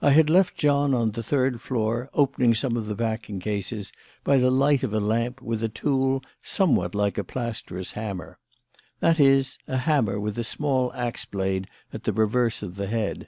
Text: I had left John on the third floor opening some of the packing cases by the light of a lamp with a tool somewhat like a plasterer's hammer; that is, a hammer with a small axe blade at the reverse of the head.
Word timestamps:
I 0.00 0.12
had 0.12 0.30
left 0.30 0.56
John 0.56 0.94
on 0.94 1.10
the 1.10 1.24
third 1.24 1.60
floor 1.60 2.08
opening 2.14 2.54
some 2.54 2.76
of 2.76 2.86
the 2.86 2.94
packing 2.94 3.40
cases 3.40 3.90
by 4.22 4.36
the 4.38 4.48
light 4.52 4.84
of 4.84 4.94
a 4.94 5.00
lamp 5.00 5.42
with 5.42 5.60
a 5.60 5.68
tool 5.68 6.22
somewhat 6.40 6.94
like 6.94 7.18
a 7.18 7.24
plasterer's 7.24 7.90
hammer; 7.90 8.38
that 9.00 9.18
is, 9.18 9.58
a 9.66 9.78
hammer 9.78 10.20
with 10.20 10.38
a 10.38 10.44
small 10.44 10.92
axe 10.92 11.24
blade 11.24 11.66
at 11.92 12.04
the 12.04 12.12
reverse 12.12 12.62
of 12.62 12.76
the 12.76 12.86
head. 12.86 13.26